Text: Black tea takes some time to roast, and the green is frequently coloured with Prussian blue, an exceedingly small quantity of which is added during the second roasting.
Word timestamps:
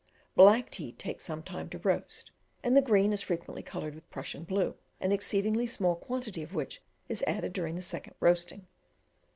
Black 0.35 0.71
tea 0.71 0.91
takes 0.93 1.25
some 1.25 1.43
time 1.43 1.69
to 1.69 1.77
roast, 1.77 2.31
and 2.63 2.75
the 2.75 2.81
green 2.81 3.13
is 3.13 3.21
frequently 3.21 3.61
coloured 3.61 3.93
with 3.93 4.09
Prussian 4.09 4.43
blue, 4.45 4.73
an 4.99 5.11
exceedingly 5.11 5.67
small 5.67 5.95
quantity 5.95 6.41
of 6.41 6.55
which 6.55 6.81
is 7.07 7.23
added 7.27 7.53
during 7.53 7.75
the 7.75 7.83
second 7.83 8.15
roasting. 8.19 8.65